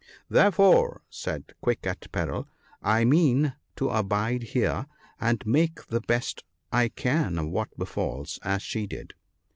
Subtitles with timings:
[0.31, 2.47] 'Therefore/ said Quick at peril,'
[2.97, 4.87] I mean to abide here,
[5.19, 9.13] and make the best I can of what befalls, as she did.'